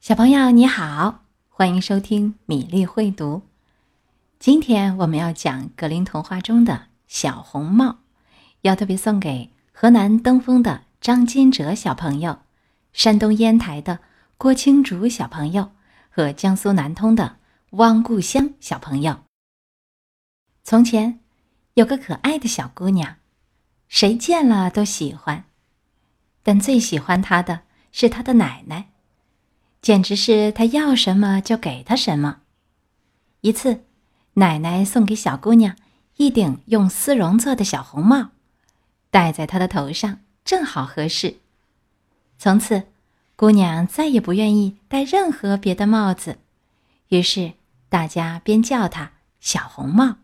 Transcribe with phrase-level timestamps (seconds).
[0.00, 3.42] 小朋友你好，欢迎收听米粒会读。
[4.38, 7.98] 今天我们要讲格林童话中的小红帽，
[8.62, 12.38] 要特别送给河南登封的张金哲小朋友、
[12.94, 13.98] 山东烟台的
[14.38, 15.70] 郭青竹小朋友
[16.08, 17.36] 和江苏南通的
[17.72, 19.24] 汪故乡小朋友。
[20.64, 21.20] 从前
[21.74, 23.16] 有个可爱的小姑娘，
[23.86, 25.44] 谁见了都喜欢，
[26.42, 28.86] 但最喜欢她的是她的奶奶。
[29.82, 32.40] 简直是他要什么就给他什么。
[33.40, 33.84] 一次，
[34.34, 35.74] 奶奶送给小姑娘
[36.16, 38.28] 一顶用丝绒做的小红帽，
[39.10, 41.38] 戴在她的头上正好合适。
[42.38, 42.82] 从此，
[43.36, 46.36] 姑娘再也不愿意戴任何别的帽子，
[47.08, 47.54] 于是
[47.88, 50.16] 大家便叫她小红帽。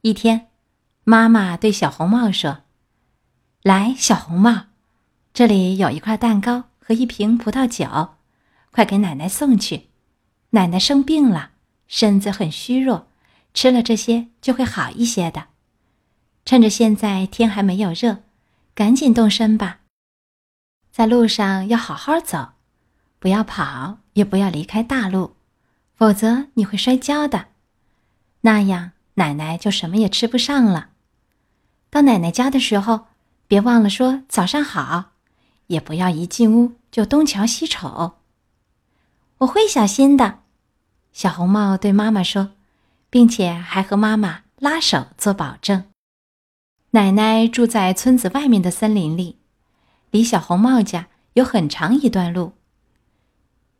[0.00, 0.48] 一天，
[1.04, 2.60] 妈妈对小红帽说
[3.62, 4.68] ：“来，小红帽，
[5.34, 8.14] 这里有一块蛋糕和一瓶葡萄酒。”
[8.72, 9.90] 快给奶奶送去，
[10.50, 11.50] 奶奶生病了，
[11.86, 13.06] 身子很虚弱，
[13.52, 15.48] 吃了这些就会好一些的。
[16.46, 18.24] 趁着现在天还没有热，
[18.74, 19.80] 赶紧动身吧。
[20.90, 22.52] 在路上要好好走，
[23.18, 25.36] 不要跑，也不要离开大路，
[25.94, 27.48] 否则你会摔跤的。
[28.40, 30.92] 那样奶奶就什么也吃不上了。
[31.90, 33.08] 到奶奶家的时候，
[33.46, 35.12] 别忘了说早上好，
[35.66, 38.21] 也不要一进屋就东瞧西瞅。
[39.42, 40.40] 我会小心的，
[41.12, 42.50] 小红帽对妈妈说，
[43.10, 45.84] 并且还和妈妈拉手做保证。
[46.90, 49.38] 奶奶住在村子外面的森林里，
[50.10, 52.52] 离小红帽家有很长一段路。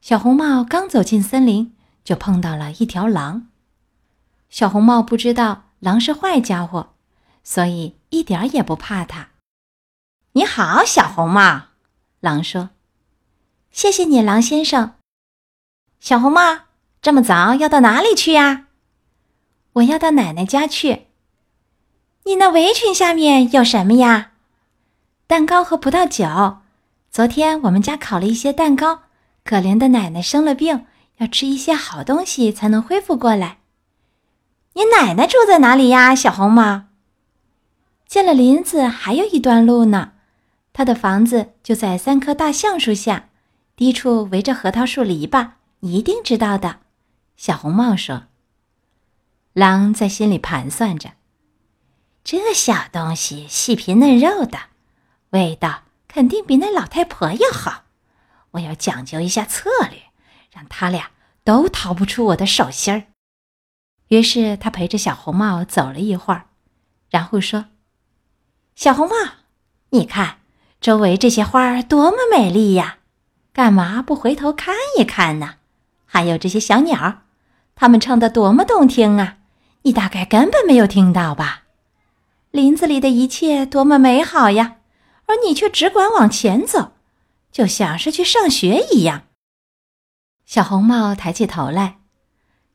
[0.01, 3.49] 小红帽刚走进森林，就碰到了一条狼。
[4.51, 6.95] 小红帽不知道狼是坏家伙，
[7.45, 9.29] 所以一点也不怕它。
[10.33, 11.69] 你好，小红帽，
[12.19, 12.71] 狼说
[13.71, 14.95] ：“谢谢你，狼先生。”
[16.03, 16.62] 小红帽，
[17.00, 18.64] 这么早要到哪里去呀？
[19.75, 21.06] 我要到奶奶家去。
[22.25, 24.32] 你那围裙下面有什么呀？
[25.28, 26.56] 蛋糕和葡萄酒。
[27.09, 29.03] 昨天我们家烤了一些蛋糕。
[29.44, 30.87] 可怜的奶奶生了病，
[31.19, 33.59] 要吃一些好东西才能恢复过来。
[34.72, 36.16] 你奶奶住在哪里呀？
[36.16, 36.82] 小红帽。
[38.09, 40.15] 进了林子还有一段路呢。
[40.72, 43.28] 她的房子就在三棵大橡树下，
[43.77, 45.50] 低处围着核桃树篱笆。
[45.84, 46.78] 一定知道的，
[47.37, 48.28] 小红帽说。
[49.53, 51.15] 狼在心里盘算着，
[52.22, 54.59] 这小东西细皮嫩肉的，
[55.31, 57.82] 味道肯定比那老太婆要好。
[58.53, 60.04] 我要讲究一下策略，
[60.53, 61.10] 让他俩
[61.42, 63.03] 都逃不出我的手心儿。
[64.06, 66.47] 于是他陪着小红帽走了一会儿，
[67.10, 67.65] 然后说
[68.76, 69.15] ：“小红帽，
[69.91, 70.38] 你看
[70.81, 72.98] 周围这些花儿多么美丽呀，
[73.53, 75.56] 干嘛不回头看一看呢？”
[76.12, 77.23] 还有这些小鸟，
[77.75, 79.39] 它们唱的多么动听啊！
[79.81, 81.62] 你大概根本没有听到吧？
[82.50, 84.77] 林子里的一切多么美好呀，
[85.25, 86.93] 而你却只管往前走，
[87.51, 89.22] 就像是去上学一样。
[90.45, 91.97] 小红帽抬起头来，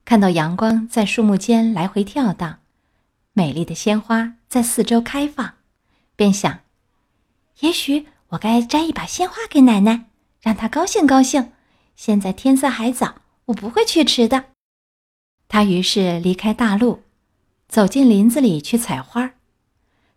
[0.04, 2.58] 看到阳光在树木间来回跳荡，
[3.34, 5.54] 美丽的鲜花在四周开放，
[6.16, 6.62] 便想：
[7.60, 10.06] 也许我该摘一把鲜花给奶奶，
[10.42, 11.52] 让她高兴高兴。
[11.96, 13.14] 现在天色还早。
[13.48, 14.46] 我不会去吃的。
[15.48, 17.04] 他于是离开大路，
[17.68, 19.34] 走进林子里去采花。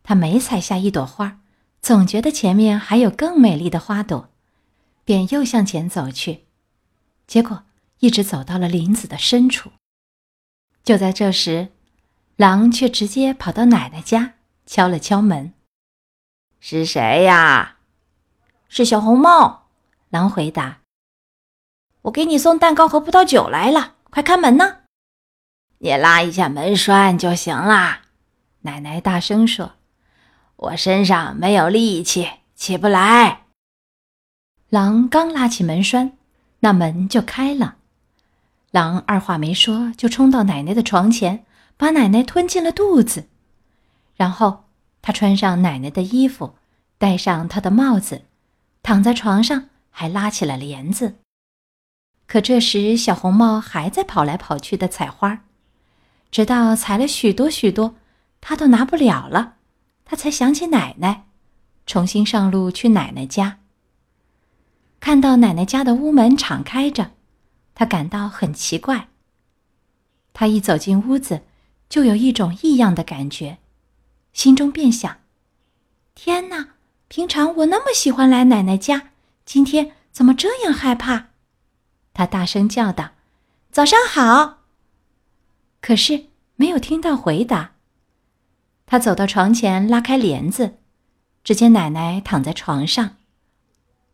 [0.02, 1.41] 他每采下一朵花，
[1.80, 4.30] 总觉得前面还有更美丽的花朵，
[5.04, 6.46] 便又向前走去。
[7.26, 7.64] 结果
[8.00, 9.70] 一直走到了林子的深处。
[10.82, 11.68] 就在这时，
[12.36, 14.34] 狼却直接跑到奶奶家，
[14.66, 15.52] 敲了敲门
[16.58, 17.76] ：“是谁呀
[18.68, 19.68] ？”“是小红帽。”
[20.10, 20.79] 狼回答。
[22.02, 24.78] 我给你送蛋糕和葡萄酒来了，快开门呐！
[25.78, 28.02] 你拉一下门栓就行啦。
[28.62, 29.72] 奶奶大声说
[30.56, 33.42] ：“我身上没有力气，起不来。”
[34.70, 36.12] 狼刚拉起门栓，
[36.60, 37.76] 那门就开了。
[38.70, 41.44] 狼二话没说，就冲到奶奶的床前，
[41.76, 43.28] 把奶奶吞进了肚子。
[44.14, 44.64] 然后
[45.03, 46.54] 他穿上奶奶的衣服，
[46.98, 48.26] 戴上她的帽子，
[48.82, 51.16] 躺在床上，还拉起了帘子。
[52.30, 55.41] 可这时，小红帽还在跑来跑去的采花，
[56.30, 57.97] 直到采了许多许多，
[58.41, 59.54] 他都拿不了了，
[60.04, 61.24] 他才想起奶奶，
[61.86, 63.59] 重新上路去奶奶家。
[65.00, 67.10] 看到奶奶家的屋门敞开着，
[67.74, 69.09] 他感到很奇怪。
[70.32, 71.42] 他一走进屋子，
[71.88, 73.59] 就有一种异样的感觉，
[74.32, 75.16] 心中便想：
[76.15, 76.74] 天哪，
[77.09, 79.09] 平常我那么喜欢来奶奶家，
[79.44, 81.29] 今天怎么这样害怕？
[82.20, 83.12] 他大声叫道
[83.72, 84.58] ：“早上好！”
[85.80, 86.26] 可是
[86.56, 87.72] 没有听到回答。
[88.84, 90.76] 他走到床前，拉开帘子，
[91.42, 93.16] 只见奶奶躺在床上，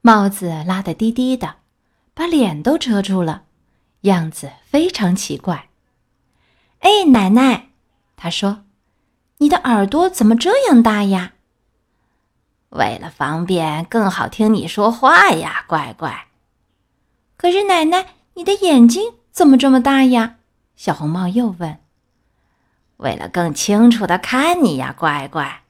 [0.03, 1.57] 帽子拉得低低的，
[2.15, 3.43] 把脸都遮住了，
[4.03, 5.71] 样子非常奇怪。
[6.79, 7.71] “哎，奶奶！”
[8.15, 8.67] 他说
[9.39, 11.33] ，“你的耳朵怎么这样大呀
[12.71, 16.26] ？”“为了方便更好听你说话呀，乖乖。
[17.37, 20.37] ”“可是奶奶，你的眼睛怎么这么大呀？”
[20.77, 21.79] 小红帽又问。
[22.99, 25.63] 为了更清楚的看你呀，乖乖。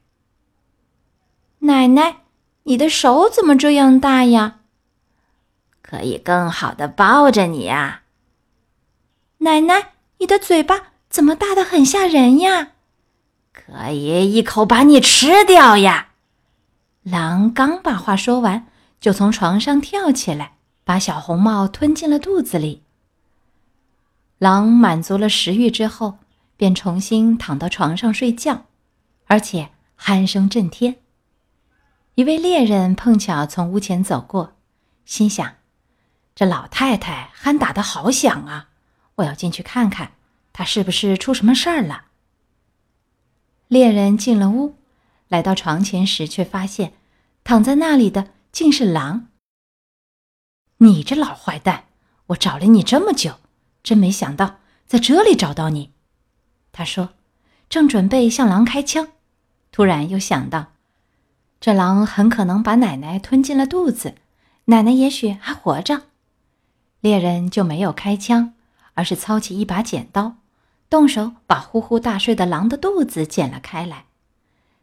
[1.59, 2.17] 奶奶，
[2.63, 4.59] 你的手怎么这样大呀？
[5.81, 8.03] 可以更好的抱着你呀。
[9.39, 12.73] 奶奶，你的嘴巴怎么大的很吓人呀？
[13.53, 16.09] 可以一口把你吃掉呀。
[17.03, 18.67] 狼刚把话说完，
[18.99, 20.56] 就从床上跳起来，
[20.87, 22.81] 把小红帽吞进了肚子里。
[24.39, 26.17] 狼满足了食欲之后。
[26.59, 28.65] 便重新躺到床上睡觉，
[29.27, 29.69] 而且
[29.99, 30.95] 鼾声震天。
[32.15, 34.55] 一位猎人碰巧从屋前走过，
[35.05, 35.53] 心想
[36.33, 38.69] ：“这老太太鼾打得好响啊！
[39.17, 40.13] 我要进去看看，
[40.51, 42.05] 她是不是出什么事儿了。”
[43.69, 44.77] 猎人进了屋，
[45.27, 46.93] 来到床前时，却发现
[47.43, 49.27] 躺在那里的竟是狼。
[50.77, 51.85] “你这老坏蛋，
[52.27, 53.39] 我找了你这么久，
[53.81, 55.91] 真没想到在这里找到你。”
[56.71, 57.09] 他说
[57.69, 59.07] ：“正准备向狼开枪，
[59.71, 60.73] 突然又想到，
[61.59, 64.15] 这狼很可能把奶奶吞进了肚子，
[64.65, 66.03] 奶奶也许还活着。
[66.99, 68.53] 猎人就没有开枪，
[68.93, 70.35] 而是操起一把剪刀，
[70.89, 74.05] 动手把呼呼大睡的狼的肚子剪了开来。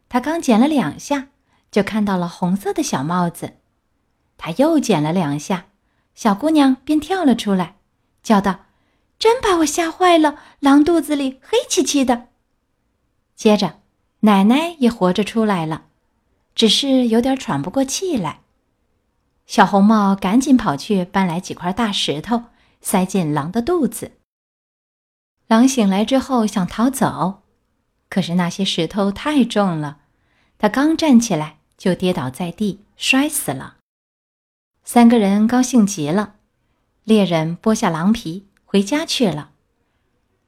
[0.09, 1.29] 他刚剪了两下，
[1.71, 3.53] 就看到了红色的小帽子。
[4.37, 5.67] 他又剪了两下，
[6.15, 7.75] 小姑娘便跳了出来，
[8.23, 8.61] 叫道。”
[9.17, 10.37] 真把我吓坏了！
[10.59, 12.27] 狼肚子里黑漆漆的。
[13.33, 13.79] 接着，
[14.19, 15.85] 奶奶也活着出来了，
[16.53, 18.41] 只是有点喘不过气来。
[19.45, 22.43] 小红帽赶紧跑去搬来几块大石头，
[22.81, 24.11] 塞进狼的肚子。
[25.47, 27.43] 狼醒来之后想逃走，
[28.09, 29.99] 可是那些石头太重了，
[30.57, 33.77] 他刚站起来就跌倒在地，摔死了。
[34.87, 36.35] 三个人高兴极了，
[37.03, 38.47] 猎人剥下狼皮。
[38.63, 39.49] 回家去了。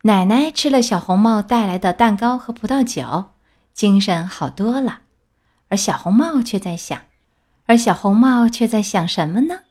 [0.04, 3.32] 奶奶吃了小红帽带来的蛋糕和葡萄酒，
[3.74, 5.02] 精神好多了。
[5.70, 7.02] 而小红帽却在想，
[7.66, 9.62] 而小红帽却在想什么呢？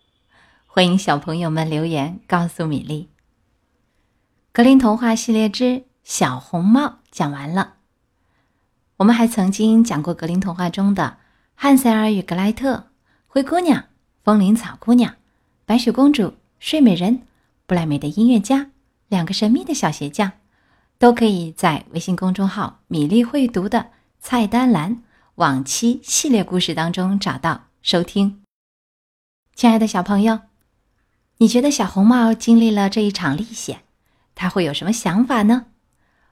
[0.66, 3.10] 欢迎小朋友们留言告诉米粒。
[4.52, 7.74] 格林童话系列之小红帽讲完了。
[8.96, 11.18] 我们还曾经讲过格林童话中的
[11.54, 12.88] 汉塞尔与格莱特、
[13.26, 13.84] 灰姑娘、
[14.26, 15.14] 风铃草姑娘、
[15.66, 17.22] 白雪公主、睡美人。
[17.64, 18.72] 不赖美的音乐家，
[19.06, 20.32] 两个神秘的小鞋匠，
[20.98, 25.04] 都可以在微信公众号“米粒会读”的菜单栏
[25.36, 28.42] 往期系列故事当中找到收听。
[29.54, 30.40] 亲爱的小朋友，
[31.36, 33.82] 你觉得小红帽经历了这一场历险，
[34.34, 35.66] 他会有什么想法呢？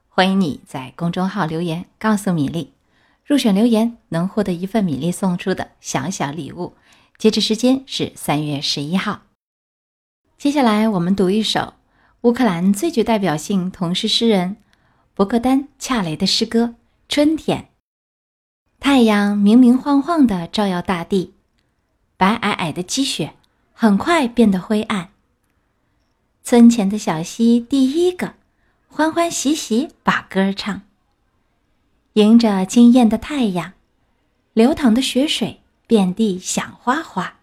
[0.08, 2.72] 欢迎你在公众号留言告诉米粒，
[3.24, 6.74] 入选留言能获得一份米粒送出的小小礼物，
[7.16, 9.22] 截止时间是三月十一号。
[10.36, 11.74] 接下来，我们读一首
[12.22, 14.56] 乌克兰最具代表性童诗诗人
[15.14, 16.64] 博格丹·恰雷的诗歌
[17.08, 17.62] 《春天》。
[18.80, 21.32] 太阳明明晃晃地照耀大地，
[22.18, 23.34] 白皑皑的积雪
[23.72, 25.10] 很快变得灰暗。
[26.42, 28.34] 村前的小溪第一个
[28.88, 30.82] 欢欢喜喜把歌唱，
[32.14, 33.72] 迎着惊艳的太阳，
[34.52, 37.40] 流淌的雪水遍地响哗哗。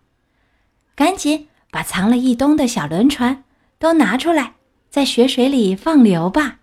[0.95, 1.47] 赶紧！
[1.73, 3.45] 把藏了一冬的小轮船
[3.79, 4.55] 都拿出来，
[4.89, 6.59] 在雪水里放流吧。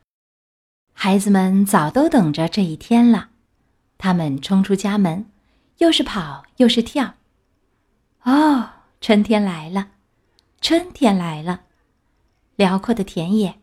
[0.93, 3.31] 孩子们早都等着这一天了，
[3.97, 5.25] 他们冲出家门，
[5.79, 7.15] 又是跑又是跳。
[8.25, 8.69] 哦，
[9.01, 9.93] 春天来了，
[10.61, 11.63] 春天来了，
[12.57, 13.59] 辽阔的田野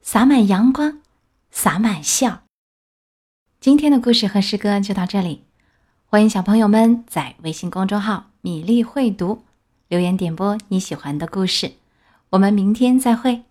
[0.00, 1.02] 洒满阳光，
[1.50, 2.44] 洒满笑。
[3.58, 5.43] 今天的故事和诗歌就到这里，
[6.14, 9.42] 欢迎小朋友们在微信公众号“米粒会读”。
[9.90, 11.72] 留言点播你喜欢的故事，
[12.30, 13.42] 我们明天再会。